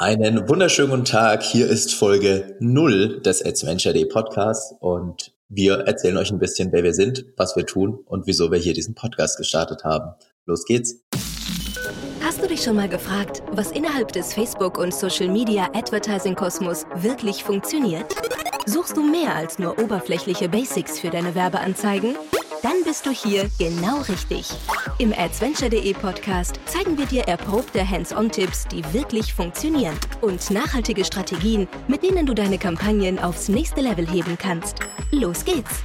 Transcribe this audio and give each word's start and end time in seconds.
Einen 0.00 0.48
wunderschönen 0.48 0.90
guten 0.90 1.04
Tag. 1.04 1.42
Hier 1.42 1.66
ist 1.66 1.92
Folge 1.92 2.54
0 2.60 3.20
des 3.20 3.44
Adventure 3.44 3.92
Day 3.92 4.06
Podcasts 4.06 4.72
und 4.78 5.32
wir 5.48 5.74
erzählen 5.88 6.16
euch 6.18 6.30
ein 6.30 6.38
bisschen, 6.38 6.70
wer 6.70 6.84
wir 6.84 6.94
sind, 6.94 7.24
was 7.36 7.56
wir 7.56 7.66
tun 7.66 7.98
und 8.06 8.28
wieso 8.28 8.52
wir 8.52 8.60
hier 8.60 8.74
diesen 8.74 8.94
Podcast 8.94 9.38
gestartet 9.38 9.82
haben. 9.82 10.12
Los 10.46 10.66
geht's. 10.66 11.02
Hast 12.22 12.40
du 12.40 12.46
dich 12.46 12.62
schon 12.62 12.76
mal 12.76 12.88
gefragt, 12.88 13.42
was 13.50 13.72
innerhalb 13.72 14.12
des 14.12 14.32
Facebook- 14.32 14.78
und 14.78 14.94
Social-Media 14.94 15.68
Advertising-Kosmos 15.74 16.86
wirklich 16.94 17.42
funktioniert? 17.42 18.14
Suchst 18.66 18.96
du 18.96 19.02
mehr 19.02 19.34
als 19.34 19.58
nur 19.58 19.80
oberflächliche 19.80 20.48
Basics 20.48 21.00
für 21.00 21.10
deine 21.10 21.34
Werbeanzeigen? 21.34 22.14
Dann 22.62 22.82
bist 22.84 23.06
du 23.06 23.10
hier 23.10 23.48
genau 23.58 24.00
richtig. 24.08 24.50
Im 24.98 25.12
Adventure.de 25.12 25.94
Podcast 25.94 26.58
zeigen 26.66 26.98
wir 26.98 27.06
dir 27.06 27.22
erprobte 27.22 27.88
Hands-on-Tipps, 27.88 28.66
die 28.66 28.82
wirklich 28.92 29.32
funktionieren 29.32 29.96
und 30.22 30.50
nachhaltige 30.50 31.04
Strategien, 31.04 31.68
mit 31.86 32.02
denen 32.02 32.26
du 32.26 32.34
deine 32.34 32.58
Kampagnen 32.58 33.18
aufs 33.18 33.48
nächste 33.48 33.80
Level 33.80 34.08
heben 34.08 34.36
kannst. 34.36 34.78
Los 35.12 35.44
geht's! 35.44 35.84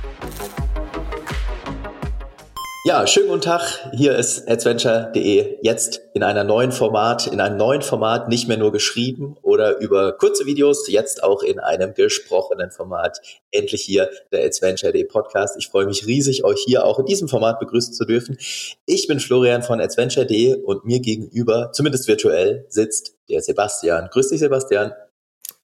Ja, 2.86 3.08
schönen 3.08 3.30
guten 3.30 3.40
Tag. 3.40 3.62
Hier 3.94 4.14
ist 4.18 4.46
adventure.de 4.50 5.58
jetzt 5.62 6.02
in 6.14 6.22
einer 6.22 6.44
neuen 6.44 6.74
Format, 6.74 7.28
in 7.28 7.40
einem 7.40 7.56
neuen 7.56 7.82
Format, 7.82 8.28
nicht 8.28 8.50
mehr 8.50 8.58
nur 8.58 8.74
geschrieben 8.74 9.38
oder 9.42 9.78
über 9.78 10.18
kurze 10.18 10.46
Videos, 10.46 10.90
jetzt 10.90 11.24
auch 11.24 11.44
in 11.44 11.60
einem 11.60 11.94
gesprochenen 11.94 12.72
Format. 12.72 13.22
Endlich 13.52 13.84
hier 13.84 14.10
der 14.34 14.46
Adventure.de 14.46 15.06
Podcast. 15.06 15.56
Ich 15.58 15.70
freue 15.70 15.86
mich 15.86 16.06
riesig, 16.08 16.44
euch 16.44 16.62
hier 16.66 16.84
auch 16.84 17.00
in 17.00 17.06
diesem 17.06 17.30
Format 17.30 17.58
begrüßen 17.62 17.94
zu 17.94 18.04
dürfen. 18.04 18.38
Ich 18.86 19.08
bin 19.08 19.22
Florian 19.22 19.64
von 19.64 19.80
adventure.de 19.80 20.62
und 20.64 20.84
mir 20.84 21.00
gegenüber, 21.00 21.72
zumindest 21.72 22.10
virtuell, 22.10 22.66
sitzt 22.68 23.16
der 23.30 23.42
Sebastian. 23.42 24.10
Grüß 24.12 24.28
dich, 24.28 24.40
Sebastian. 24.40 24.92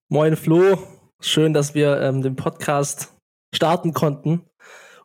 Moin, 0.07 0.37
Flo. 0.37 0.77
Schön, 1.19 1.53
dass 1.53 1.75
wir 1.75 1.99
ähm, 1.99 2.21
den 2.21 2.37
Podcast 2.37 3.09
starten 3.53 3.91
konnten 3.91 4.48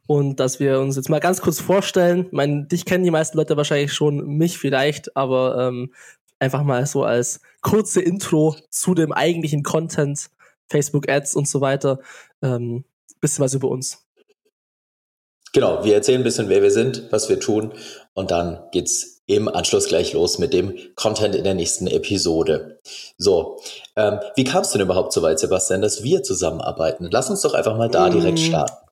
und 0.06 0.40
dass 0.40 0.60
wir 0.60 0.80
uns 0.80 0.96
jetzt 0.96 1.08
mal 1.08 1.20
ganz 1.20 1.40
kurz 1.40 1.60
vorstellen. 1.60 2.26
Ich 2.26 2.32
meine, 2.32 2.66
dich 2.66 2.84
kennen 2.84 3.04
die 3.04 3.10
meisten 3.10 3.36
Leute 3.36 3.56
wahrscheinlich 3.56 3.92
schon, 3.92 4.26
mich 4.26 4.58
vielleicht, 4.58 5.16
aber 5.16 5.68
ähm, 5.68 5.92
einfach 6.38 6.62
mal 6.62 6.84
so 6.86 7.04
als 7.04 7.40
kurze 7.62 8.00
Intro 8.00 8.56
zu 8.70 8.94
dem 8.94 9.12
eigentlichen 9.12 9.62
Content, 9.62 10.30
Facebook 10.68 11.08
Ads 11.08 11.36
und 11.36 11.48
so 11.48 11.60
weiter. 11.60 12.00
Ähm, 12.42 12.84
bisschen 13.20 13.44
was 13.44 13.54
über 13.54 13.68
uns. 13.68 14.04
Genau, 15.52 15.84
wir 15.84 15.94
erzählen 15.94 16.20
ein 16.20 16.24
bisschen, 16.24 16.48
wer 16.48 16.62
wir 16.62 16.72
sind, 16.72 17.08
was 17.10 17.28
wir 17.28 17.38
tun 17.38 17.72
und 18.12 18.30
dann 18.30 18.60
geht's 18.72 19.22
im 19.26 19.48
Anschluss 19.48 19.86
gleich 19.86 20.12
los 20.12 20.38
mit 20.38 20.52
dem 20.52 20.76
Content 20.96 21.34
in 21.34 21.44
der 21.44 21.54
nächsten 21.54 21.86
Episode. 21.86 22.80
So, 23.16 23.58
ähm, 23.96 24.18
wie 24.36 24.44
kamst 24.44 24.74
du 24.74 24.78
denn 24.78 24.86
überhaupt 24.86 25.12
so 25.12 25.22
weit, 25.22 25.38
Sebastian, 25.38 25.80
dass 25.80 26.02
wir 26.02 26.22
zusammenarbeiten? 26.22 27.08
Lass 27.10 27.30
uns 27.30 27.40
doch 27.40 27.54
einfach 27.54 27.78
mal 27.78 27.88
da 27.88 28.10
direkt 28.10 28.38
mm. 28.38 28.42
starten. 28.42 28.83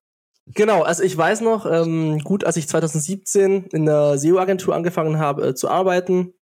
Genau, 0.47 0.83
also 0.83 1.03
ich 1.03 1.17
weiß 1.17 1.41
noch, 1.41 1.67
ähm, 1.67 2.19
gut, 2.19 2.45
als 2.45 2.57
ich 2.57 2.69
2017 2.69 3.67
in 3.73 3.87
der 3.87 4.19
SEO-Agentur 4.19 4.75
angefangen 4.75 5.19
habe 5.19 5.49
äh, 5.49 5.55
zu 5.55 5.69
arbeiten, 5.69 6.35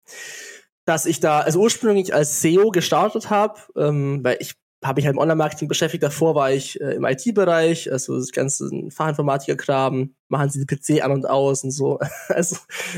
dass 0.86 1.06
ich 1.06 1.20
da 1.20 1.40
also 1.40 1.60
ursprünglich 1.60 2.14
als 2.14 2.40
SEO 2.40 2.70
gestartet 2.70 3.30
habe, 3.30 3.60
ähm, 3.76 4.20
weil 4.24 4.38
ich 4.40 4.54
habe 4.82 4.98
mich 4.98 5.06
halt 5.06 5.14
im 5.14 5.20
Online-Marketing 5.20 5.68
beschäftigt. 5.68 6.02
Davor 6.02 6.34
war 6.34 6.50
ich 6.52 6.80
äh, 6.80 6.94
im 6.94 7.04
IT-Bereich, 7.04 7.92
also 7.92 8.16
das 8.16 8.32
ganze 8.32 8.70
Fachinformatiker-Kram, 8.90 10.14
machen 10.28 10.50
sie 10.50 10.64
die 10.64 10.74
PC 10.74 11.04
an 11.04 11.12
und 11.12 11.28
aus 11.28 11.64
und 11.64 11.70
so. 11.70 11.98
Also 12.28 12.56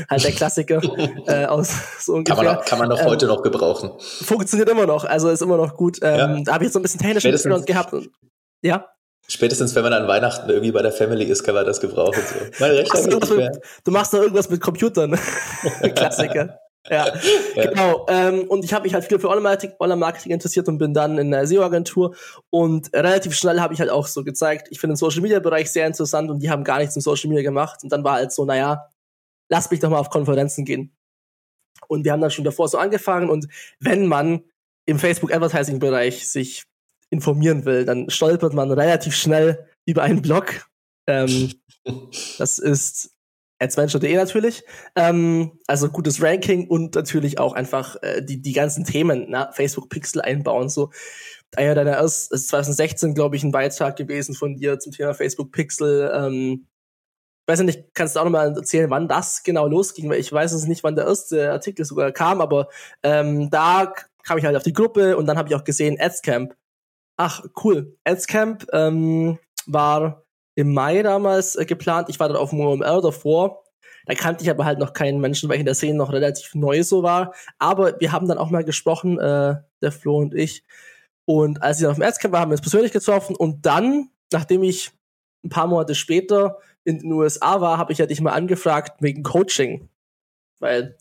halt 0.09 0.23
der 0.23 0.31
Klassiker 0.31 0.81
äh, 1.27 1.45
aus 1.45 1.73
so 1.99 2.13
ungefähr. 2.13 2.35
Kann 2.37 2.45
man, 2.45 2.57
auch, 2.57 2.65
kann 2.65 2.79
man 2.79 2.89
doch 2.89 2.99
ähm, 2.99 3.05
heute 3.07 3.27
noch 3.27 3.41
gebrauchen. 3.41 3.91
Funktioniert 3.99 4.69
immer 4.69 4.85
noch, 4.85 5.03
also 5.03 5.29
ist 5.29 5.41
immer 5.41 5.57
noch 5.57 5.75
gut. 5.75 5.99
Ähm, 6.01 6.17
ja. 6.17 6.41
Da 6.43 6.53
habe 6.53 6.63
ich 6.63 6.67
jetzt 6.67 6.73
so 6.73 6.79
ein 6.79 6.83
bisschen 6.83 7.01
technischen 7.01 7.31
Hintergrund 7.31 7.65
gehabt. 7.65 7.93
Und, 7.93 8.09
ja. 8.61 8.87
Spätestens, 9.27 9.73
wenn 9.75 9.83
man 9.83 9.93
an 9.93 10.07
Weihnachten 10.07 10.49
irgendwie 10.49 10.71
bei 10.71 10.81
der 10.81 10.91
Family 10.91 11.23
ist, 11.23 11.43
kann 11.43 11.55
man 11.55 11.65
das 11.65 11.79
gebrauchen. 11.79 12.21
So. 12.21 12.45
Mein 12.59 12.71
Rechner 12.71 13.03
geht 13.03 13.21
nicht 13.21 13.37
mehr. 13.37 13.61
Du 13.83 13.91
machst 13.91 14.13
doch 14.13 14.19
irgendwas 14.19 14.49
mit 14.49 14.59
Computern. 14.59 15.17
Klassiker. 15.95 16.59
Ja, 16.89 17.07
ja, 17.55 17.69
genau. 17.69 18.05
Ähm, 18.09 18.43
und 18.49 18.65
ich 18.65 18.73
habe 18.73 18.83
mich 18.83 18.93
halt 18.93 19.05
viel 19.05 19.17
für 19.17 19.29
Online-Marketing 19.29 20.31
interessiert 20.31 20.67
und 20.67 20.77
bin 20.77 20.93
dann 20.93 21.17
in 21.17 21.31
der 21.31 21.47
SEO-Agentur. 21.47 22.13
Und 22.49 22.93
relativ 22.93 23.35
schnell 23.35 23.61
habe 23.61 23.73
ich 23.73 23.79
halt 23.79 23.89
auch 23.89 24.07
so 24.07 24.25
gezeigt, 24.25 24.67
ich 24.69 24.81
finde 24.81 24.93
den 24.93 24.97
Social-Media-Bereich 24.97 25.71
sehr 25.71 25.87
interessant 25.87 26.29
und 26.29 26.39
die 26.39 26.49
haben 26.49 26.65
gar 26.65 26.79
nichts 26.79 26.95
im 26.97 27.01
Social-Media 27.01 27.43
gemacht. 27.43 27.79
Und 27.83 27.93
dann 27.93 28.03
war 28.03 28.15
halt 28.15 28.33
so, 28.33 28.43
naja, 28.43 28.89
lass 29.47 29.71
mich 29.71 29.79
doch 29.79 29.89
mal 29.89 29.99
auf 29.99 30.09
Konferenzen 30.09 30.65
gehen. 30.65 30.93
Und 31.87 32.03
wir 32.03 32.11
haben 32.11 32.21
dann 32.21 32.31
schon 32.31 32.43
davor 32.43 32.67
so 32.67 32.77
angefangen. 32.77 33.29
Und 33.29 33.47
wenn 33.79 34.05
man 34.05 34.43
im 34.85 34.99
Facebook-Advertising-Bereich 34.99 36.27
sich 36.27 36.65
informieren 37.13 37.65
will, 37.65 37.85
dann 37.85 38.09
stolpert 38.09 38.53
man 38.53 38.71
relativ 38.71 39.15
schnell 39.15 39.67
über 39.85 40.03
einen 40.03 40.21
Blog. 40.21 40.67
Ähm, 41.07 41.53
das 42.37 42.59
ist 42.59 43.11
adventure.de 43.59 44.15
natürlich. 44.15 44.63
Ähm, 44.95 45.59
also 45.67 45.89
gutes 45.89 46.21
Ranking 46.21 46.67
und 46.67 46.95
natürlich 46.95 47.39
auch 47.39 47.53
einfach 47.53 47.95
äh, 48.01 48.21
die, 48.21 48.41
die 48.41 48.53
ganzen 48.53 48.83
Themen, 48.83 49.27
na, 49.29 49.51
Facebook 49.53 49.89
Pixel 49.89 50.21
einbauen. 50.21 50.69
So 50.69 50.91
einer 51.55 51.75
deiner 51.75 51.91
ersten, 51.91 52.35
ist 52.35 52.49
2016, 52.49 53.13
glaube 53.13 53.35
ich, 53.35 53.43
ein 53.43 53.51
Beitrag 53.51 53.95
gewesen 53.95 54.35
von 54.35 54.55
dir 54.55 54.79
zum 54.79 54.91
Thema 54.91 55.13
Facebook 55.13 55.51
Pixel. 55.51 56.11
Ähm, 56.13 56.67
weiß 57.47 57.61
nicht, 57.61 57.93
kannst 57.93 58.15
du 58.15 58.19
auch 58.19 58.25
nochmal 58.25 58.55
erzählen, 58.55 58.89
wann 58.89 59.07
das 59.07 59.43
genau 59.43 59.67
losging, 59.67 60.09
weil 60.09 60.19
ich 60.19 60.31
weiß 60.31 60.53
es 60.53 60.65
nicht, 60.65 60.83
wann 60.83 60.95
der 60.95 61.05
erste 61.05 61.51
Artikel 61.51 61.85
sogar 61.85 62.11
kam, 62.11 62.41
aber 62.41 62.69
ähm, 63.03 63.49
da 63.49 63.93
kam 64.23 64.37
ich 64.37 64.45
halt 64.45 64.55
auf 64.55 64.63
die 64.63 64.73
Gruppe 64.73 65.17
und 65.17 65.25
dann 65.25 65.37
habe 65.37 65.49
ich 65.49 65.55
auch 65.55 65.65
gesehen, 65.65 65.97
Adscamp 65.99 66.55
Ach, 67.17 67.43
cool. 67.63 67.95
Adscamp 68.03 68.67
ähm, 68.73 69.37
war 69.65 70.23
im 70.55 70.73
Mai 70.73 71.03
damals 71.03 71.55
äh, 71.55 71.65
geplant. 71.65 72.09
Ich 72.09 72.19
war 72.19 72.27
dann 72.27 72.37
auf 72.37 72.51
dem 72.51 72.59
OMR 72.59 73.01
davor. 73.01 73.63
Da 74.05 74.15
kannte 74.15 74.43
ich 74.43 74.49
aber 74.49 74.65
halt 74.65 74.79
noch 74.79 74.93
keinen 74.93 75.21
Menschen, 75.21 75.47
weil 75.47 75.55
ich 75.55 75.61
in 75.61 75.65
der 75.65 75.75
Szene 75.75 75.97
noch 75.97 76.11
relativ 76.11 76.55
neu 76.55 76.83
so 76.83 77.03
war. 77.03 77.33
Aber 77.57 77.99
wir 77.99 78.11
haben 78.11 78.27
dann 78.27 78.37
auch 78.37 78.49
mal 78.49 78.63
gesprochen, 78.63 79.19
äh, 79.19 79.55
der 79.81 79.91
Flo 79.91 80.17
und 80.17 80.33
ich. 80.33 80.63
Und 81.25 81.61
als 81.61 81.77
ich 81.77 81.83
dann 81.83 81.91
auf 81.91 81.97
dem 81.97 82.03
Adscamp 82.03 82.33
war, 82.33 82.41
haben 82.41 82.51
wir 82.51 82.55
uns 82.55 82.61
persönlich 82.61 82.91
getroffen. 82.91 83.35
Und 83.35 83.65
dann, 83.65 84.09
nachdem 84.31 84.63
ich 84.63 84.91
ein 85.43 85.49
paar 85.49 85.67
Monate 85.67 85.95
später 85.95 86.59
in 86.83 86.99
den 86.99 87.11
USA 87.13 87.61
war, 87.61 87.77
habe 87.77 87.93
ich 87.93 87.99
ja 87.99 88.05
dich 88.05 88.19
mal 88.19 88.31
angefragt 88.31 89.01
wegen 89.01 89.23
Coaching. 89.23 89.89
Weil, 90.59 90.97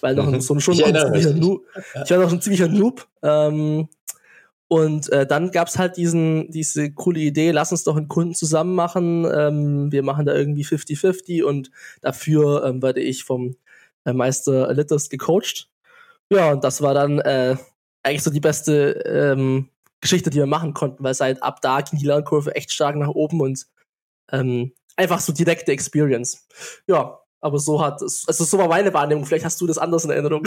weil 0.00 0.14
noch 0.14 0.26
mhm. 0.26 0.40
so 0.40 0.54
ein 0.54 0.60
schon 0.60 0.74
ich, 0.74 0.84
ein 0.84 1.38
Noob, 1.38 1.64
ich 2.04 2.10
war 2.10 2.18
noch 2.18 2.32
ein 2.32 2.40
ziemlicher 2.40 2.68
Noob. 2.68 3.06
Ähm, 3.22 3.88
und 4.68 5.10
äh, 5.12 5.26
dann 5.26 5.50
gab's 5.50 5.78
halt 5.78 5.96
diesen, 5.96 6.50
diese 6.50 6.92
coole 6.92 7.20
Idee, 7.20 7.50
lass 7.50 7.72
uns 7.72 7.84
doch 7.84 7.96
einen 7.96 8.08
Kunden 8.08 8.34
zusammen 8.34 8.74
machen. 8.74 9.24
Ähm, 9.24 9.92
wir 9.92 10.02
machen 10.02 10.26
da 10.26 10.34
irgendwie 10.34 10.64
50-50 10.64 11.42
und 11.42 11.70
dafür 12.00 12.64
ähm, 12.64 12.82
werde 12.82 13.00
ich 13.00 13.24
vom 13.24 13.56
äh, 14.04 14.12
Meister 14.12 14.72
Litters 14.72 15.10
gecoacht. 15.10 15.68
Ja, 16.30 16.52
und 16.52 16.64
das 16.64 16.80
war 16.82 16.94
dann 16.94 17.20
äh, 17.20 17.56
eigentlich 18.02 18.22
so 18.22 18.30
die 18.30 18.40
beste 18.40 19.02
ähm, 19.06 19.68
Geschichte, 20.00 20.30
die 20.30 20.38
wir 20.38 20.46
machen 20.46 20.74
konnten, 20.74 21.04
weil 21.04 21.14
seit 21.14 21.42
ab 21.42 21.60
da 21.60 21.80
ging 21.80 21.98
die 21.98 22.06
Lernkurve 22.06 22.54
echt 22.54 22.72
stark 22.72 22.96
nach 22.96 23.08
oben 23.08 23.40
und 23.40 23.66
ähm, 24.32 24.72
einfach 24.96 25.20
so 25.20 25.32
direkte 25.32 25.72
Experience. 25.72 26.46
Ja, 26.86 27.20
aber 27.44 27.58
so 27.58 27.84
hat 27.84 28.00
es, 28.00 28.24
also 28.26 28.42
so 28.44 28.56
war 28.56 28.68
meine 28.68 28.94
Wahrnehmung. 28.94 29.26
Vielleicht 29.26 29.44
hast 29.44 29.60
du 29.60 29.66
das 29.66 29.76
anders 29.76 30.06
in 30.06 30.10
Erinnerung. 30.10 30.44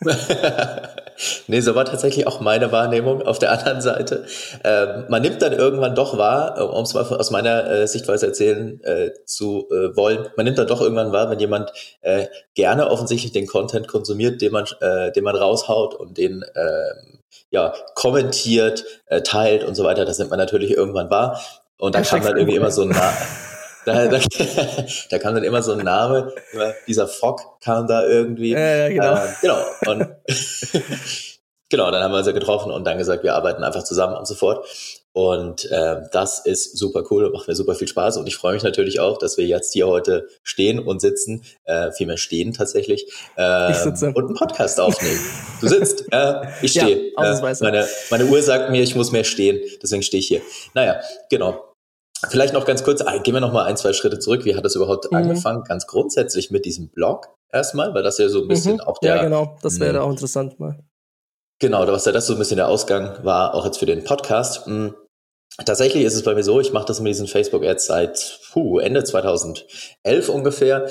nee, 1.46 1.60
so 1.60 1.76
war 1.76 1.84
tatsächlich 1.84 2.26
auch 2.26 2.40
meine 2.40 2.72
Wahrnehmung 2.72 3.22
auf 3.22 3.38
der 3.38 3.52
anderen 3.52 3.80
Seite. 3.80 4.26
Ähm, 4.64 5.04
man 5.08 5.22
nimmt 5.22 5.40
dann 5.42 5.52
irgendwann 5.52 5.94
doch 5.94 6.18
wahr, 6.18 6.58
äh, 6.58 6.62
um 6.62 6.82
es 6.82 6.92
mal 6.92 7.04
aus 7.04 7.30
meiner 7.30 7.70
äh, 7.70 7.86
Sichtweise 7.86 8.26
erzählen 8.26 8.82
äh, 8.82 9.12
zu 9.26 9.68
äh, 9.70 9.96
wollen, 9.96 10.28
man 10.36 10.44
nimmt 10.44 10.58
dann 10.58 10.66
doch 10.66 10.80
irgendwann 10.80 11.12
wahr, 11.12 11.30
wenn 11.30 11.38
jemand 11.38 11.72
äh, 12.00 12.26
gerne 12.54 12.90
offensichtlich 12.90 13.30
den 13.30 13.46
Content 13.46 13.86
konsumiert, 13.86 14.42
den 14.42 14.50
man, 14.50 14.64
äh, 14.80 15.12
den 15.12 15.22
man 15.22 15.36
raushaut 15.36 15.94
und 15.94 16.18
den 16.18 16.44
ähm, 16.56 17.20
ja, 17.50 17.72
kommentiert, 17.94 18.84
teilt 19.22 19.62
und 19.62 19.76
so 19.76 19.84
weiter, 19.84 20.04
das 20.04 20.18
nimmt 20.18 20.30
man 20.30 20.40
natürlich 20.40 20.72
irgendwann 20.72 21.10
wahr. 21.10 21.40
Und 21.78 21.94
dann 21.94 22.02
kam 22.02 22.24
dann 22.24 22.36
irgendwie 22.36 22.56
immer 22.56 22.72
so 22.72 22.82
ein 22.82 22.92
da, 23.84 24.08
da, 24.08 24.18
da 25.10 25.18
kam 25.18 25.34
dann 25.34 25.44
immer 25.44 25.62
so 25.62 25.72
ein 25.72 25.84
Name, 25.84 26.32
dieser 26.86 27.08
Fock 27.08 27.60
kam 27.60 27.86
da 27.86 28.06
irgendwie. 28.06 28.52
Ja 28.52 28.88
genau. 28.88 29.14
Äh, 29.14 29.28
genau. 29.40 29.58
Und 29.86 30.08
genau, 31.70 31.90
dann 31.90 32.02
haben 32.02 32.12
wir 32.12 32.18
uns 32.18 32.26
ja 32.26 32.32
getroffen 32.32 32.72
und 32.72 32.84
dann 32.84 32.98
gesagt, 32.98 33.22
wir 33.24 33.34
arbeiten 33.34 33.62
einfach 33.62 33.84
zusammen 33.84 34.16
und 34.16 34.26
so 34.26 34.34
fort. 34.34 34.66
Und 35.12 35.70
äh, 35.70 36.02
das 36.10 36.40
ist 36.40 36.76
super 36.76 37.04
cool 37.08 37.24
und 37.24 37.32
macht 37.32 37.46
mir 37.46 37.54
super 37.54 37.76
viel 37.76 37.86
Spaß. 37.86 38.16
Und 38.16 38.26
ich 38.26 38.34
freue 38.34 38.54
mich 38.54 38.64
natürlich 38.64 38.98
auch, 38.98 39.16
dass 39.16 39.38
wir 39.38 39.46
jetzt 39.46 39.72
hier 39.72 39.86
heute 39.86 40.26
stehen 40.42 40.80
und 40.80 41.00
sitzen, 41.00 41.44
äh, 41.66 41.92
vielmehr 41.92 42.16
stehen 42.16 42.52
tatsächlich, 42.52 43.06
äh, 43.38 43.70
ich 43.70 43.76
sitze. 43.76 44.08
und 44.08 44.24
einen 44.24 44.34
Podcast 44.34 44.80
aufnehmen. 44.80 45.20
Du 45.60 45.68
sitzt, 45.68 46.06
äh, 46.10 46.48
ich 46.62 46.72
stehe. 46.72 47.12
Ja, 47.16 47.38
äh, 47.38 47.56
meine, 47.60 47.86
meine 48.10 48.24
Uhr 48.26 48.42
sagt 48.42 48.70
mir, 48.70 48.82
ich 48.82 48.96
muss 48.96 49.12
mehr 49.12 49.22
stehen, 49.22 49.60
deswegen 49.80 50.02
stehe 50.02 50.18
ich 50.18 50.26
hier. 50.26 50.40
Naja, 50.74 51.00
genau. 51.30 51.73
Vielleicht 52.30 52.54
noch 52.54 52.64
ganz 52.64 52.84
kurz, 52.84 53.04
gehen 53.22 53.34
wir 53.34 53.40
noch 53.40 53.52
mal 53.52 53.64
ein, 53.64 53.76
zwei 53.76 53.92
Schritte 53.92 54.18
zurück. 54.18 54.44
Wie 54.44 54.54
hat 54.54 54.64
das 54.64 54.74
überhaupt 54.74 55.10
mhm. 55.10 55.16
angefangen? 55.16 55.64
Ganz 55.64 55.86
grundsätzlich 55.86 56.50
mit 56.50 56.64
diesem 56.64 56.88
Blog 56.88 57.28
erstmal, 57.52 57.94
weil 57.94 58.02
das 58.02 58.18
ja 58.18 58.28
so 58.28 58.42
ein 58.42 58.48
bisschen 58.48 58.74
mhm. 58.74 58.80
auch 58.80 58.98
der. 58.98 59.16
Ja, 59.16 59.22
genau, 59.24 59.56
das 59.62 59.80
wäre 59.80 59.98
hm. 59.98 60.02
auch 60.02 60.10
interessant 60.10 60.58
mal. 60.60 60.78
Genau, 61.60 61.86
was 61.86 62.04
ja 62.04 62.12
das 62.12 62.26
so 62.26 62.34
ein 62.34 62.38
bisschen 62.38 62.56
der 62.56 62.68
Ausgang 62.68 63.24
war, 63.24 63.54
auch 63.54 63.64
jetzt 63.64 63.78
für 63.78 63.86
den 63.86 64.04
Podcast. 64.04 64.66
Hm, 64.66 64.94
tatsächlich 65.64 66.04
ist 66.04 66.14
es 66.14 66.24
bei 66.24 66.34
mir 66.34 66.42
so, 66.42 66.60
ich 66.60 66.72
mache 66.72 66.86
das 66.86 67.00
mit 67.00 67.10
diesen 67.10 67.28
Facebook-Ads 67.28 67.86
seit 67.86 68.40
puh, 68.52 68.80
Ende 68.80 69.04
2011 69.04 70.28
ungefähr 70.28 70.88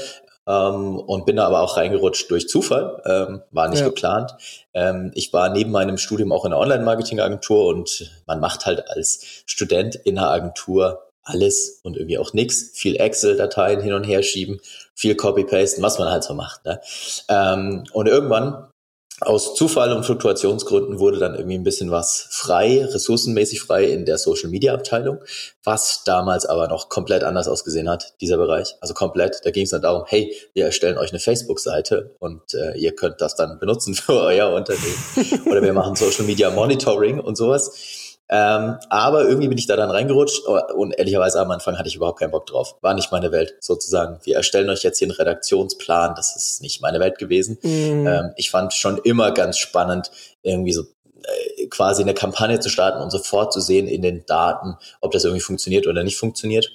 ähm, 0.48 1.00
und 1.00 1.26
bin 1.26 1.36
da 1.36 1.46
aber 1.48 1.62
auch 1.62 1.78
reingerutscht 1.78 2.32
durch 2.32 2.48
Zufall, 2.48 3.02
ähm, 3.06 3.42
war 3.52 3.68
nicht 3.68 3.82
ja. 3.82 3.88
geplant. 3.88 4.34
Ähm, 4.74 5.12
ich 5.16 5.34
war 5.34 5.50
neben 5.50 5.72
meinem 5.72 5.98
Studium 5.98 6.32
auch 6.32 6.46
in 6.46 6.54
einer 6.54 6.62
Online-Marketing-Agentur 6.62 7.66
und 7.68 8.12
man 8.26 8.40
macht 8.40 8.66
halt 8.66 8.90
als 8.90 9.44
Student 9.46 9.96
in 9.96 10.18
einer 10.18 10.32
Agentur 10.32 11.13
alles 11.24 11.80
und 11.84 11.98
irgendwie 11.98 12.18
auch 12.18 12.34
nichts. 12.34 12.72
Viel 12.74 12.96
Excel-Dateien 12.96 13.82
hin 13.82 13.94
und 13.94 14.04
her 14.04 14.24
schieben, 14.24 14.60
viel 14.94 15.16
Copy-Pasten, 15.16 15.82
was 15.82 16.00
man 16.00 16.10
halt 16.10 16.24
so 16.24 16.34
macht. 16.34 16.66
Ne? 16.66 16.80
Ähm, 17.30 17.84
und 17.94 18.08
irgendwann 18.08 18.70
aus 19.22 19.56
Zufall 19.56 19.94
und 19.94 20.04
Fluktuationsgründen 20.04 21.00
wurde 21.00 21.20
dann 21.20 21.36
irgendwie 21.36 21.58
ein 21.58 21.64
bisschen 21.64 21.92
was 21.92 22.28
frei, 22.32 22.84
ressourcenmäßig 22.86 23.62
frei 23.62 23.86
in 23.86 24.06
der 24.06 24.18
Social 24.18 24.50
Media 24.50 24.74
Abteilung, 24.74 25.20
was 25.64 26.04
damals 26.04 26.46
aber 26.46 26.68
noch 26.68 26.90
komplett 26.90 27.24
anders 27.24 27.48
ausgesehen 27.48 27.90
hat, 27.90 28.14
dieser 28.22 28.38
Bereich. 28.38 28.76
Also 28.82 28.94
komplett. 28.94 29.42
Da 29.44 29.52
ging 29.52 29.64
es 29.64 29.70
dann 29.70 29.82
darum, 29.82 30.04
hey, 30.08 30.36
wir 30.54 30.66
erstellen 30.66 30.98
euch 30.98 31.12
eine 31.12 31.20
Facebook-Seite 31.20 32.16
und 32.20 32.54
äh, 32.54 32.78
ihr 32.78 32.96
könnt 32.96 33.22
das 33.22 33.36
dann 33.36 33.60
benutzen 33.60 33.94
für 33.94 34.20
euer 34.20 34.52
Unternehmen. 34.54 35.46
Oder 35.50 35.62
wir 35.62 35.74
machen 35.74 35.96
Social 35.96 36.26
Media 36.26 36.50
Monitoring 36.50 37.20
und 37.20 37.38
sowas. 37.38 38.03
Ähm, 38.36 38.80
aber 38.90 39.26
irgendwie 39.26 39.48
bin 39.48 39.60
ich 39.60 39.68
da 39.68 39.76
dann 39.76 39.92
reingerutscht 39.92 40.48
und 40.76 40.94
ehrlicherweise 40.94 41.40
am 41.40 41.52
Anfang 41.52 41.78
hatte 41.78 41.88
ich 41.88 41.96
überhaupt 41.96 42.18
keinen 42.18 42.32
Bock 42.32 42.48
drauf. 42.48 42.78
War 42.82 42.96
nicht 42.96 43.12
meine 43.12 43.32
Welt 43.32 43.54
sozusagen. 43.60 44.20
Wir 44.24 44.38
erstellen 44.38 44.72
euch 44.72 44.82
jetzt 44.82 44.98
hier 44.98 45.06
einen 45.08 45.16
Redaktionsplan. 45.16 46.16
Das 46.16 46.36
ist 46.36 46.60
nicht 46.64 46.82
meine 46.82 47.00
Welt 47.00 47.20
gewesen. 47.20 47.60
Mhm. 47.62 48.08
Ähm, 48.08 48.32
ich 48.36 48.50
fand 48.50 48.74
schon 48.74 48.98
immer 48.98 49.32
ganz 49.34 49.60
spannend, 49.60 50.10
irgendwie 50.42 50.74
so 50.74 50.82
äh, 50.82 51.68
quasi 51.68 52.02
eine 52.02 52.16
Kampagne 52.16 52.60
zu 52.60 52.70
starten 52.70 53.04
und 53.04 53.12
sofort 53.12 53.54
zu 53.54 53.62
sehen 53.62 53.88
in 53.88 54.02
den 54.02 54.26
Daten, 54.26 54.78
ob 55.00 55.12
das 55.12 55.26
irgendwie 55.26 55.44
funktioniert 55.44 55.86
oder 55.86 56.04
nicht 56.04 56.18
funktioniert. 56.18 56.72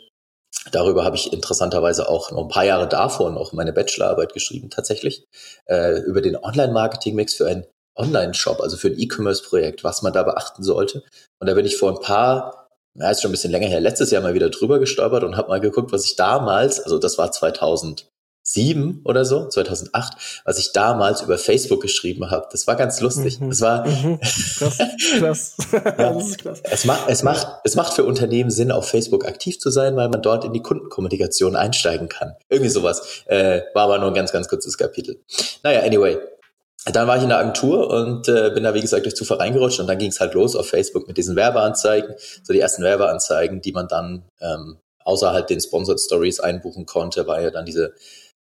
Darüber 0.71 1.05
habe 1.05 1.17
ich 1.17 1.33
interessanterweise 1.33 2.09
auch 2.09 2.31
noch 2.31 2.43
ein 2.43 2.49
paar 2.49 2.65
Jahre 2.67 2.87
davor 2.87 3.33
noch 3.33 3.53
meine 3.53 3.73
Bachelorarbeit 3.73 4.33
geschrieben, 4.33 4.71
tatsächlich, 4.71 5.25
äh, 5.67 5.99
über 6.03 6.21
den 6.21 6.37
Online-Marketing-Mix 6.37 7.35
für 7.35 7.49
ein 7.49 7.67
Online-Shop, 7.99 8.61
also 8.61 8.77
für 8.77 8.89
ein 8.89 8.99
E-Commerce-Projekt, 8.99 9.85
was 9.85 10.03
man 10.03 10.13
da 10.13 10.23
beachten 10.23 10.63
sollte. 10.63 11.03
Und 11.41 11.49
da 11.49 11.55
bin 11.55 11.67
ich 11.67 11.77
vor 11.77 11.91
ein 11.91 12.01
paar, 12.01 12.69
ja, 12.95 13.11
ist 13.11 13.23
schon 13.23 13.31
ein 13.31 13.33
bisschen 13.33 13.51
länger 13.51 13.69
her, 13.69 13.81
letztes 13.81 14.11
Jahr 14.11 14.23
mal 14.23 14.35
wieder 14.35 14.51
drüber 14.51 14.79
gestolpert 14.79 15.25
und 15.25 15.37
habe 15.37 15.49
mal 15.49 15.61
geguckt, 15.61 15.93
was 15.93 16.05
ich 16.05 16.17
damals, 16.17 16.81
also 16.81 16.99
das 16.99 17.19
war 17.19 17.31
2007 17.33 19.03
oder 19.05 19.25
so, 19.25 19.49
2008, 19.49 20.43
was 20.45 20.59
ich 20.59 20.73
damals 20.73 21.23
über 21.23 21.39
Facebook 21.39 21.83
geschrieben 21.83 22.31
habe. 22.31 22.49
Das 22.51 22.67
war 22.67 22.77
ganz 22.77 23.01
lustig. 23.01 23.41
Mhm. 23.41 23.51
Das 23.51 23.61
war 23.61 23.87
mhm. 23.87 24.21
krass, 24.21 24.89
krass. 25.19 25.57
ja. 25.73 26.13
das 26.13 26.29
ist 26.29 26.39
krass. 26.39 26.63
Es 26.65 26.85
macht, 26.85 27.09
es 27.09 27.23
macht, 27.23 27.47
es 27.65 27.75
macht 27.75 27.95
für 27.95 28.05
Unternehmen 28.05 28.51
Sinn, 28.51 28.71
auf 28.71 28.89
Facebook 28.89 29.27
aktiv 29.27 29.59
zu 29.59 29.71
sein, 29.71 29.97
weil 29.97 30.09
man 30.09 30.23
dort 30.23 30.45
in 30.45 30.53
die 30.53 30.63
Kundenkommunikation 30.63 31.57
einsteigen 31.57 32.09
kann. 32.09 32.35
Irgendwie 32.49 32.71
sowas. 32.71 33.25
Äh, 33.27 33.63
war 33.75 33.85
aber 33.85 33.99
nur 33.99 34.09
ein 34.09 34.15
ganz, 34.15 34.33
ganz 34.33 34.49
kurzes 34.49 34.79
Kapitel. 34.79 35.21
Naja, 35.63 35.83
anyway, 35.83 36.19
dann 36.93 37.09
war 37.09 37.17
ich 37.17 37.23
in 37.23 37.29
der 37.29 37.39
Agentur 37.39 37.91
und 37.91 38.29
äh, 38.29 38.51
bin 38.55 38.65
da, 38.65 38.75
wie 38.75 38.81
gesagt, 38.81 39.05
durch 39.05 39.17
Zufall 39.17 39.39
reingerutscht 39.39 39.81
und 39.81 39.87
dann 39.87 39.99
ging 39.99 40.11
es 40.11 40.21
halt 40.21 40.35
los 40.35 40.57
auf 40.57 40.69
Facebook 40.69 41.09
mit 41.09 41.17
diesen 41.17 41.37
Werbeanzeigen, 41.37 42.15
so 42.43 42.53
die 42.53 42.61
ersten 42.61 42.83
Werbeanzeigen, 42.83 43.61
die 43.61 43.73
man 43.73 43.89
dann 43.89 44.25
ähm, 44.41 44.79
außerhalb 45.05 45.47
den 45.47 45.61
Sponsored 45.61 46.01
Stories 46.01 46.41
einbuchen 46.41 46.87
konnte, 46.87 47.27
war 47.27 47.41
ja 47.41 47.51
dann 47.51 47.65
diese 47.65 47.95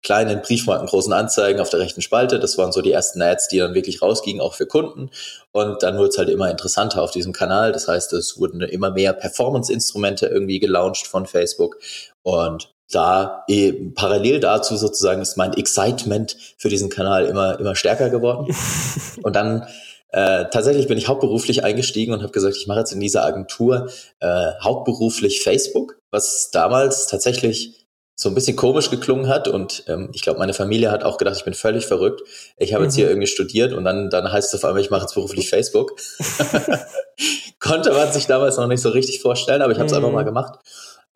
kleinen 0.03 0.43
Briefmarken 0.43 0.87
großen 0.87 1.13
Anzeigen 1.13 1.61
auf 1.61 1.71
der 1.71 1.81
rechten 1.81 2.03
Spalte. 2.03 2.39
Das 2.39 2.59
waren 2.59 2.71
so 2.71 2.81
die 2.81 2.93
ersten 2.93 3.21
Ads, 3.23 3.49
die 3.49 3.59
dann 3.59 3.75
wirklich 3.75 4.03
rausgingen, 4.03 4.41
auch 4.41 4.55
für 4.55 4.67
Kunden. 4.67 5.11
Und 5.53 5.83
dann 5.83 5.99
wurde 5.99 6.11
es 6.11 6.19
halt 6.19 6.29
immer 6.29 6.51
interessanter 6.51 7.03
auf 7.03 7.11
diesem 7.11 7.33
Kanal. 7.33 7.73
Das 7.73 7.89
heißt, 7.89 8.13
es 8.13 8.39
wurden 8.39 8.61
immer 8.61 8.91
mehr 8.91 9.13
Performance-Instrumente 9.13 10.27
irgendwie 10.27 10.61
gelauncht 10.61 11.07
von 11.07 11.27
Facebook. 11.27 11.79
Und 12.23 12.71
da 12.91 13.44
eh, 13.49 13.73
parallel 13.94 14.41
dazu 14.41 14.77
sozusagen 14.77 15.21
ist 15.23 15.37
mein 15.37 15.55
Excitement 15.55 16.37
für 16.56 16.69
diesen 16.69 16.88
Kanal 16.88 17.27
immer, 17.27 17.59
immer 17.59 17.75
stärker 17.75 18.11
geworden. 18.11 18.55
und 19.23 19.35
dann 19.35 19.67
äh, 20.11 20.47
tatsächlich 20.50 20.87
bin 20.87 20.99
ich 20.99 21.09
hauptberuflich 21.09 21.65
eingestiegen 21.65 22.15
und 22.15 22.23
habe 22.23 22.33
gesagt, 22.33 22.56
ich 22.56 22.67
mache 22.67 22.79
jetzt 22.79 22.93
in 22.93 23.00
dieser 23.00 23.25
Agentur 23.25 23.91
äh, 24.21 24.53
hauptberuflich 24.62 25.43
Facebook, 25.43 25.99
was 26.11 26.50
damals 26.53 27.06
tatsächlich 27.06 27.87
so 28.19 28.31
ein 28.31 28.35
bisschen 28.35 28.56
komisch 28.56 28.88
geklungen 28.88 29.29
hat 29.29 29.47
und 29.47 29.85
ähm, 29.88 30.09
ich 30.15 30.23
glaube, 30.23 30.38
meine 30.38 30.55
Familie 30.55 30.91
hat 30.91 31.05
auch 31.05 31.19
gedacht, 31.19 31.37
ich 31.37 31.44
bin 31.44 31.53
völlig 31.53 31.85
verrückt. 31.85 32.23
Ich 32.56 32.73
habe 32.73 32.81
mhm. 32.81 32.87
jetzt 32.87 32.94
hier 32.94 33.09
irgendwie 33.09 33.27
studiert 33.27 33.75
und 33.75 33.85
dann, 33.85 34.09
dann 34.09 34.33
heißt 34.33 34.55
es 34.55 34.59
auf 34.59 34.67
einmal, 34.67 34.81
ich 34.81 34.91
mache 34.91 35.03
jetzt 35.03 35.15
beruflich 35.15 35.50
Facebook. 35.50 35.97
Konnte 37.61 37.93
man 37.93 38.11
sich 38.12 38.27
damals 38.27 38.56
noch 38.56 38.69
nicht 38.69 38.81
so 38.81 38.88
richtig 38.88 39.21
vorstellen, 39.21 39.61
aber 39.61 39.73
ich 39.73 39.79
habe 39.79 39.87
es 39.87 39.93
mhm. 39.93 39.99
einfach 39.99 40.12
mal 40.12 40.25
gemacht. 40.25 40.59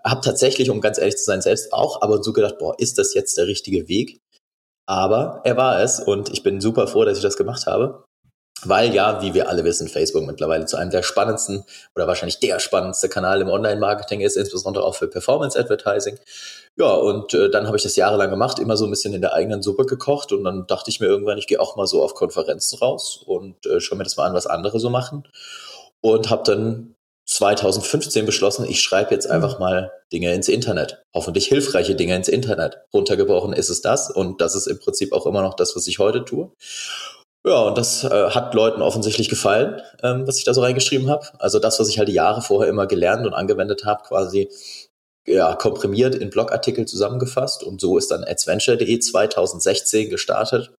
Habe 0.04 0.20
tatsächlich, 0.22 0.70
um 0.70 0.80
ganz 0.80 0.98
ehrlich 0.98 1.16
zu 1.16 1.24
sein, 1.24 1.42
selbst 1.42 1.72
auch 1.72 2.02
aber 2.02 2.22
so 2.22 2.32
gedacht, 2.32 2.58
boah, 2.58 2.74
ist 2.78 2.98
das 2.98 3.14
jetzt 3.14 3.36
der 3.36 3.46
richtige 3.46 3.88
Weg? 3.88 4.20
Aber 4.86 5.40
er 5.44 5.56
war 5.56 5.80
es 5.82 6.00
und 6.00 6.30
ich 6.30 6.42
bin 6.42 6.60
super 6.60 6.86
froh, 6.86 7.04
dass 7.04 7.16
ich 7.16 7.22
das 7.22 7.36
gemacht 7.36 7.66
habe. 7.66 8.04
Weil 8.62 8.94
ja, 8.94 9.22
wie 9.22 9.32
wir 9.32 9.48
alle 9.48 9.64
wissen, 9.64 9.88
Facebook 9.88 10.26
mittlerweile 10.26 10.66
zu 10.66 10.76
einem 10.76 10.90
der 10.90 11.02
spannendsten 11.02 11.64
oder 11.94 12.06
wahrscheinlich 12.06 12.40
der 12.40 12.58
spannendste 12.58 13.08
Kanal 13.08 13.40
im 13.40 13.48
Online-Marketing 13.48 14.20
ist, 14.20 14.36
insbesondere 14.36 14.84
auch 14.84 14.94
für 14.94 15.08
Performance-Advertising. 15.08 16.18
Ja, 16.76 16.92
und 16.92 17.32
äh, 17.32 17.50
dann 17.50 17.66
habe 17.66 17.76
ich 17.76 17.82
das 17.82 17.96
jahrelang 17.96 18.30
gemacht, 18.30 18.58
immer 18.58 18.76
so 18.76 18.84
ein 18.84 18.90
bisschen 18.90 19.14
in 19.14 19.22
der 19.22 19.32
eigenen 19.32 19.62
Suppe 19.62 19.86
gekocht 19.86 20.32
und 20.32 20.44
dann 20.44 20.66
dachte 20.66 20.90
ich 20.90 21.00
mir 21.00 21.06
irgendwann, 21.06 21.38
ich 21.38 21.46
gehe 21.46 21.60
auch 21.60 21.76
mal 21.76 21.86
so 21.86 22.02
auf 22.02 22.14
Konferenzen 22.14 22.78
raus 22.78 23.22
und 23.24 23.64
äh, 23.66 23.80
schaue 23.80 23.96
mir 23.96 24.04
das 24.04 24.16
mal 24.16 24.26
an, 24.26 24.34
was 24.34 24.46
andere 24.46 24.78
so 24.78 24.90
machen. 24.90 25.26
Und 26.02 26.30
habe 26.30 26.42
dann 26.44 26.94
2015 27.30 28.26
beschlossen, 28.26 28.66
ich 28.68 28.82
schreibe 28.82 29.14
jetzt 29.14 29.30
einfach 29.30 29.54
mhm. 29.54 29.60
mal 29.60 29.92
Dinge 30.12 30.34
ins 30.34 30.48
Internet. 30.48 31.02
Hoffentlich 31.14 31.46
hilfreiche 31.46 31.94
Dinge 31.94 32.16
ins 32.16 32.28
Internet. 32.28 32.78
Runtergebrochen 32.92 33.52
ist 33.52 33.70
es 33.70 33.80
das 33.80 34.10
und 34.10 34.40
das 34.40 34.56
ist 34.56 34.66
im 34.66 34.80
Prinzip 34.80 35.12
auch 35.12 35.26
immer 35.26 35.42
noch 35.42 35.54
das, 35.54 35.76
was 35.76 35.86
ich 35.86 36.00
heute 36.00 36.24
tue. 36.24 36.50
Ja, 37.46 37.60
und 37.60 37.78
das 37.78 38.04
äh, 38.04 38.30
hat 38.30 38.52
Leuten 38.52 38.82
offensichtlich 38.82 39.28
gefallen, 39.28 39.80
ähm, 40.02 40.26
was 40.26 40.38
ich 40.38 40.44
da 40.44 40.52
so 40.52 40.60
reingeschrieben 40.60 41.08
habe. 41.08 41.26
Also 41.38 41.58
das, 41.58 41.78
was 41.78 41.88
ich 41.88 41.98
halt 41.98 42.08
die 42.08 42.14
Jahre 42.14 42.42
vorher 42.42 42.68
immer 42.68 42.86
gelernt 42.86 43.26
und 43.26 43.32
angewendet 43.32 43.84
habe, 43.86 44.02
quasi 44.02 44.50
ja, 45.26 45.54
komprimiert 45.54 46.16
in 46.16 46.30
Blogartikel 46.30 46.84
zusammengefasst. 46.84 47.62
Und 47.62 47.80
so 47.80 47.96
ist 47.96 48.10
dann 48.10 48.24
adventure.de 48.24 48.98
2016 48.98 50.10
gestartet 50.10 50.72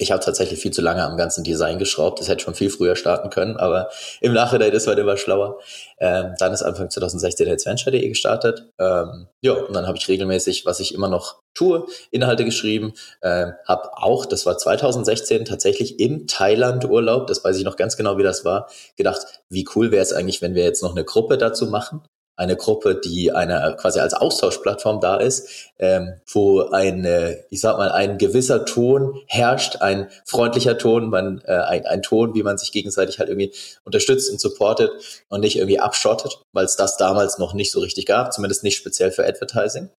ich 0.00 0.12
habe 0.12 0.24
tatsächlich 0.24 0.58
viel 0.58 0.70
zu 0.70 0.80
lange 0.80 1.04
am 1.04 1.18
ganzen 1.18 1.44
Design 1.44 1.78
geschraubt. 1.78 2.20
Das 2.20 2.28
hätte 2.28 2.42
schon 2.42 2.54
viel 2.54 2.70
früher 2.70 2.96
starten 2.96 3.28
können, 3.28 3.58
aber 3.58 3.90
im 4.22 4.32
Nachhinein 4.32 4.72
ist 4.72 4.86
man 4.86 4.96
immer 4.96 5.18
schlauer. 5.18 5.58
Ähm, 5.98 6.34
dann 6.38 6.54
ist 6.54 6.62
Anfang 6.62 6.88
2016 6.88 7.46
Adventure.de 7.46 8.08
gestartet. 8.08 8.66
Ähm, 8.78 9.28
ja, 9.42 9.52
und 9.52 9.74
dann 9.74 9.86
habe 9.86 9.98
ich 9.98 10.08
regelmäßig, 10.08 10.64
was 10.64 10.80
ich 10.80 10.94
immer 10.94 11.08
noch 11.08 11.42
tue, 11.52 11.86
Inhalte 12.10 12.46
geschrieben. 12.46 12.94
Ähm, 13.22 13.52
habe 13.66 13.90
auch, 13.92 14.24
das 14.24 14.46
war 14.46 14.56
2016 14.56 15.44
tatsächlich 15.44 16.00
im 16.00 16.26
Thailand 16.26 16.86
Urlaub, 16.86 17.26
das 17.26 17.44
weiß 17.44 17.58
ich 17.58 17.64
noch 17.64 17.76
ganz 17.76 17.98
genau, 17.98 18.16
wie 18.16 18.22
das 18.22 18.42
war, 18.44 18.70
gedacht, 18.96 19.26
wie 19.50 19.68
cool 19.74 19.90
wäre 19.90 20.02
es 20.02 20.14
eigentlich, 20.14 20.40
wenn 20.40 20.54
wir 20.54 20.64
jetzt 20.64 20.82
noch 20.82 20.92
eine 20.92 21.04
Gruppe 21.04 21.36
dazu 21.36 21.66
machen 21.66 22.02
eine 22.40 22.56
Gruppe, 22.56 22.94
die 22.94 23.32
eine 23.32 23.76
quasi 23.78 24.00
als 24.00 24.14
Austauschplattform 24.14 25.00
da 25.00 25.16
ist, 25.16 25.46
ähm, 25.78 26.14
wo 26.32 26.62
eine, 26.70 27.44
ich 27.50 27.60
sag 27.60 27.76
mal, 27.76 27.92
ein 27.92 28.16
gewisser 28.16 28.64
Ton 28.64 29.20
herrscht, 29.26 29.76
ein 29.82 30.08
freundlicher 30.24 30.78
Ton, 30.78 31.10
man, 31.10 31.42
äh, 31.44 31.52
ein, 31.52 31.84
ein 31.84 32.00
Ton, 32.00 32.34
wie 32.34 32.42
man 32.42 32.56
sich 32.56 32.72
gegenseitig 32.72 33.18
halt 33.18 33.28
irgendwie 33.28 33.52
unterstützt 33.84 34.30
und 34.30 34.40
supportet 34.40 34.90
und 35.28 35.40
nicht 35.40 35.56
irgendwie 35.56 35.80
abschottet, 35.80 36.40
weil 36.52 36.64
es 36.64 36.76
das 36.76 36.96
damals 36.96 37.36
noch 37.36 37.52
nicht 37.52 37.72
so 37.72 37.80
richtig 37.80 38.06
gab, 38.06 38.32
zumindest 38.32 38.64
nicht 38.64 38.78
speziell 38.78 39.12
für 39.12 39.26
Advertising. 39.26 39.90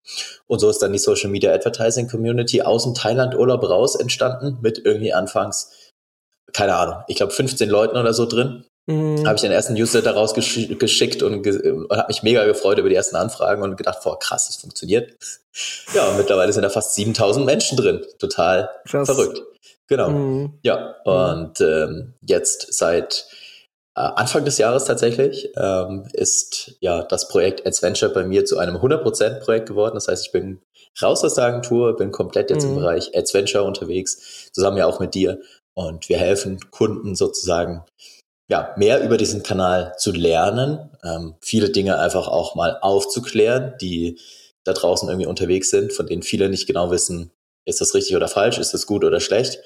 Und 0.48 0.57
so 0.57 0.67
ist 0.67 0.79
dann 0.79 0.93
die 0.93 1.00
Social 1.00 1.29
Media 1.29 1.53
Advertising 1.53 2.10
Community 2.10 2.63
aus 2.63 2.86
dem 2.86 2.95
Thailand-Urlaub 2.95 3.69
raus 3.69 3.93
entstanden, 3.93 4.57
mit 4.62 4.81
irgendwie 4.83 5.13
anfangs 5.13 5.69
keine 6.53 6.75
Ahnung, 6.75 7.03
ich 7.07 7.15
glaube 7.15 7.31
15 7.31 7.69
Leuten 7.69 7.95
oder 7.95 8.13
so 8.13 8.25
drin. 8.25 8.65
Mhm. 8.88 9.26
Habe 9.26 9.36
ich 9.36 9.42
den 9.42 9.52
ersten 9.52 9.74
Newsletter 9.74 10.14
rausgeschickt 10.14 11.22
und, 11.24 11.46
und 11.46 11.90
habe 11.92 12.08
mich 12.08 12.24
mega 12.24 12.46
gefreut 12.46 12.80
über 12.80 12.90
die 12.90 12.96
ersten 12.96 13.16
Anfragen 13.16 13.62
und 13.62 13.78
gedacht, 13.78 14.00
boah, 14.04 14.18
krass, 14.18 14.48
das 14.48 14.58
funktioniert. 14.58 15.14
Ja, 15.94 16.10
und 16.10 16.18
mittlerweile 16.18 16.52
sind 16.52 16.64
da 16.64 16.70
fast 16.70 16.96
7000 16.96 17.46
Menschen 17.46 17.78
drin. 17.78 18.06
Total 18.18 18.70
krass. 18.88 19.08
verrückt. 19.08 19.42
Genau. 19.88 20.10
Mhm. 20.10 20.60
Ja, 20.64 20.96
und 21.04 21.60
ähm, 21.62 22.14
jetzt 22.22 22.74
seit 22.74 23.28
äh, 23.96 24.00
Anfang 24.02 24.46
des 24.46 24.58
Jahres 24.58 24.86
tatsächlich 24.86 25.50
ähm, 25.58 26.08
ist 26.14 26.76
ja 26.80 27.04
das 27.04 27.28
Projekt 27.28 27.68
Adventure 27.68 28.12
bei 28.12 28.24
mir 28.24 28.46
zu 28.46 28.58
einem 28.58 28.78
100% 28.78 29.42
Projekt 29.42 29.68
geworden. 29.68 29.96
Das 29.96 30.08
heißt, 30.08 30.26
ich 30.26 30.32
bin 30.32 30.62
raus 31.02 31.24
aus 31.24 31.36
der 31.36 31.46
Agentur, 31.46 31.98
bin 31.98 32.12
komplett 32.12 32.50
jetzt 32.50 32.64
mhm. 32.64 32.72
im 32.72 32.76
Bereich 32.78 33.16
Adventure 33.16 33.64
unterwegs, 33.64 34.50
zusammen 34.54 34.78
ja 34.78 34.86
auch 34.86 35.00
mit 35.00 35.14
dir. 35.14 35.40
Und 35.74 36.10
wir 36.10 36.18
helfen 36.18 36.60
Kunden 36.72 37.16
sozusagen 37.16 37.84
ja, 38.51 38.74
mehr 38.75 39.01
über 39.01 39.15
diesen 39.15 39.43
Kanal 39.43 39.96
zu 39.98 40.12
lernen, 40.12 40.89
ähm, 41.05 41.36
viele 41.39 41.70
Dinge 41.70 41.98
einfach 42.00 42.27
auch 42.27 42.53
mal 42.53 42.77
aufzuklären, 42.81 43.75
die 43.79 44.20
da 44.65 44.74
draußen 44.74 45.08
irgendwie 45.08 45.25
unterwegs 45.25 45.70
sind, 45.70 45.93
von 45.93 46.05
denen 46.05 46.22
viele 46.22 46.50
nicht 46.50 46.67
genau 46.67 46.91
wissen, 46.91 47.31
ist 47.63 47.79
das 47.79 47.96
richtig 47.96 48.13
oder 48.17 48.27
falsch, 48.27 48.58
ist 48.58 48.74
das 48.74 48.86
gut 48.86 49.05
oder 49.05 49.22
schlecht. 49.22 49.60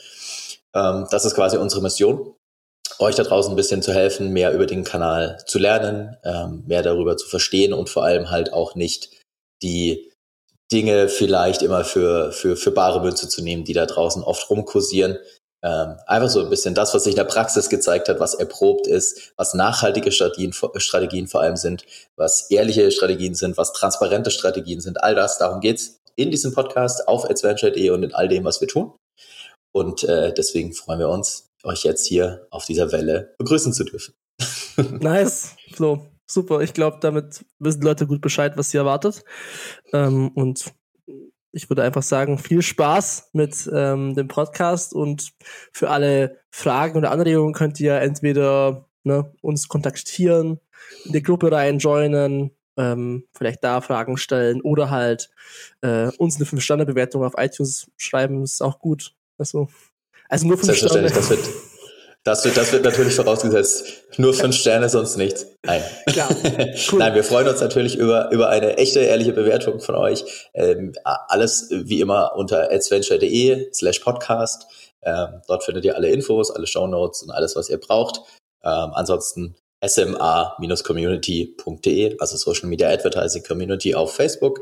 Ähm, 0.76 1.08
das 1.10 1.26
ist 1.26 1.34
quasi 1.34 1.58
unsere 1.58 1.82
Mission. 1.82 2.36
euch 3.00 3.16
da 3.16 3.24
draußen 3.24 3.52
ein 3.52 3.56
bisschen 3.56 3.82
zu 3.82 3.92
helfen, 3.92 4.32
mehr 4.32 4.54
über 4.54 4.68
den 4.68 4.84
Kanal 4.84 5.40
zu 5.48 5.58
lernen, 5.58 6.16
ähm, 6.24 6.64
mehr 6.68 6.84
darüber 6.84 7.18
zu 7.18 7.28
verstehen 7.28 7.74
und 7.74 7.90
vor 7.90 8.04
allem 8.04 8.30
halt 8.30 8.54
auch 8.54 8.76
nicht 8.76 9.10
die 9.64 10.12
Dinge 10.72 11.10
vielleicht 11.10 11.64
immer 11.64 11.84
für, 11.86 12.32
für, 12.32 12.56
für 12.56 12.72
bare 12.72 13.02
Münze 13.02 13.30
zu 13.30 13.42
nehmen, 13.42 13.64
die 13.64 13.74
da 13.74 13.88
draußen 13.88 14.22
oft 14.22 14.48
rumkursieren. 14.48 15.18
Ähm, 15.64 15.96
einfach 16.06 16.30
so 16.30 16.42
ein 16.42 16.50
bisschen 16.50 16.76
das, 16.76 16.94
was 16.94 17.06
sich 17.06 17.14
in 17.14 17.18
der 17.18 17.24
Praxis 17.24 17.70
gezeigt 17.70 18.08
hat, 18.08 18.20
was 18.20 18.36
erprobt 18.36 18.88
ist, 18.88 19.34
was 19.36 19.54
nachhaltige 19.54 20.12
Strategien, 20.12 20.54
Strategien 20.54 21.28
vor 21.28 21.42
allem 21.42 21.56
sind, 21.56 21.86
was 22.16 22.52
ehrliche 22.52 22.92
Strategien 22.92 23.36
sind, 23.36 23.58
was 23.58 23.74
transparente 23.74 24.32
Strategien 24.32 24.82
sind. 24.82 25.04
All 25.04 25.16
das, 25.16 25.38
darum 25.38 25.62
geht's 25.62 26.02
in 26.16 26.32
diesem 26.32 26.54
Podcast 26.54 27.08
auf 27.08 27.30
adventure.de 27.30 27.90
und 27.90 28.04
in 28.04 28.14
all 28.14 28.28
dem, 28.28 28.44
was 28.44 28.62
wir 28.62 28.68
tun. 28.68 28.94
Und 29.72 30.04
äh, 30.04 30.34
deswegen 30.34 30.74
freuen 30.74 31.00
wir 31.00 31.10
uns, 31.10 31.52
euch 31.64 31.84
jetzt 31.84 32.06
hier 32.06 32.48
auf 32.52 32.66
dieser 32.66 32.92
Welle 32.92 33.36
begrüßen 33.38 33.74
zu 33.74 33.84
dürfen. 33.84 34.14
nice, 35.00 35.56
Flo. 35.74 36.06
Super. 36.28 36.62
Ich 36.62 36.74
glaube, 36.74 36.98
damit 37.02 37.46
wissen 37.60 37.82
Leute 37.82 38.08
gut 38.08 38.22
Bescheid, 38.22 38.58
was 38.58 38.72
sie 38.72 38.78
erwartet. 38.78 39.24
Ähm, 39.94 40.30
und 40.30 40.74
ich 41.56 41.70
würde 41.70 41.84
einfach 41.84 42.04
sagen, 42.04 42.38
viel 42.38 42.62
Spaß 42.62 43.30
mit 43.32 43.70
ähm, 43.74 44.14
dem 44.14 44.28
Podcast 44.28 44.94
und 44.94 45.32
für 45.72 45.90
alle 45.90 46.40
Fragen 46.52 46.98
oder 46.98 47.12
Anregungen 47.12 47.54
könnt 47.54 47.80
ihr 47.80 47.96
entweder 47.96 48.86
ne, 49.04 49.32
uns 49.42 49.70
kontaktieren, 49.70 50.60
in 51.06 51.14
die 51.14 51.24
Gruppe 51.24 51.52
rein 51.52 51.80
joinen, 51.80 52.52
ähm, 52.78 53.24
vielleicht 53.34 53.64
da 53.64 53.80
Fragen 53.80 54.18
stellen 54.18 54.62
oder 54.62 54.90
halt 54.90 55.30
äh, 55.80 56.10
uns 56.18 56.36
eine 56.36 56.46
5-Sterne-Bewertung 56.46 57.24
auf 57.24 57.36
iTunes 57.38 57.90
schreiben, 57.96 58.44
ist 58.44 58.62
auch 58.62 58.80
gut. 58.80 59.16
Also, 59.38 59.70
also 60.28 60.48
nur 60.48 60.58
5 60.58 60.76
Sterne. 60.76 61.10
Das 61.10 61.30
wird, 61.30 61.50
das 62.26 62.44
wird, 62.44 62.58
das 62.58 62.74
wird 62.74 62.84
natürlich 62.84 63.14
vorausgesetzt. 63.14 63.86
Nur 64.18 64.34
fünf 64.34 64.56
Sterne, 64.56 64.90
sonst 64.90 65.16
nichts. 65.16 65.46
Nein. 65.64 65.84
Klar. 66.08 66.30
Cool. 66.92 67.00
Nein, 67.00 67.16
wir 67.16 67.24
freuen 67.24 67.48
uns 67.48 67.62
natürlich 67.62 67.98
über, 67.98 68.30
über 68.32 68.50
eine 68.50 68.78
echte, 68.78 69.00
ehrliche 69.00 69.32
Bewertung 69.32 69.80
von 69.80 69.96
euch. 69.96 70.26
Ähm, 70.54 70.94
alles 71.04 71.70
wie 71.70 72.02
immer 72.02 72.36
unter 72.36 72.72
adventure.de 72.72 73.72
slash 73.74 74.00
podcast. 74.00 74.66
Ähm, 75.04 75.42
dort 75.48 75.64
findet 75.64 75.86
ihr 75.86 75.96
alle 75.96 76.10
Infos, 76.10 76.52
alle 76.52 76.68
Shownotes 76.68 77.24
und 77.24 77.32
alles, 77.32 77.56
was 77.56 77.70
ihr 77.70 77.80
braucht. 77.80 78.18
Ähm, 78.64 78.92
ansonsten 78.94 79.56
sma-community.de, 79.86 82.18
also 82.20 82.38
Social 82.38 82.68
Media 82.68 82.90
Advertising 82.90 83.44
Community 83.44 83.94
auf 83.94 84.16
Facebook. 84.16 84.62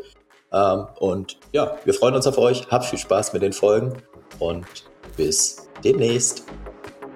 Ähm, 0.51 0.87
und 0.99 1.37
ja, 1.53 1.77
wir 1.85 1.93
freuen 1.93 2.15
uns 2.15 2.27
auf 2.27 2.37
euch. 2.37 2.67
Habt 2.69 2.83
viel 2.85 2.99
Spaß 2.99 3.31
mit 3.33 3.41
den 3.41 3.53
Folgen 3.53 4.03
und 4.39 4.65
bis 5.15 5.69
demnächst. 5.83 6.43